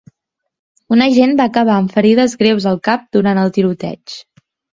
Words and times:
Un 0.95 1.03
agent 1.05 1.35
va 1.41 1.45
acabar 1.49 1.75
amb 1.81 1.93
ferides 1.99 2.33
greus 2.41 2.67
al 2.73 2.81
cap 2.89 3.05
durant 3.19 3.43
el 3.45 3.53
tiroteig. 3.59 4.19